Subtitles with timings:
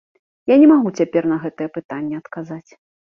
[0.51, 2.71] Я не магу цяпер на гэтае пытанне адказаць.